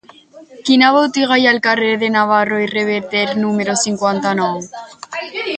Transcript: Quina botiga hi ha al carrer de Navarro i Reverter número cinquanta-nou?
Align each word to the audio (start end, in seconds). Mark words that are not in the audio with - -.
Quina 0.69 0.87
botiga 0.95 1.37
hi 1.41 1.45
ha 1.49 1.51
al 1.57 1.61
carrer 1.67 1.91
de 2.05 2.09
Navarro 2.17 2.63
i 2.65 2.71
Reverter 2.73 3.27
número 3.45 3.79
cinquanta-nou? 3.87 4.61